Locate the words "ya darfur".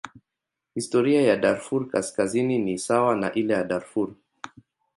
1.21-1.87, 3.53-4.13